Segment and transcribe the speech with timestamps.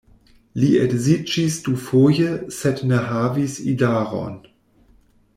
[0.61, 4.37] Li edziĝis dufoje, sed ne havis idaron.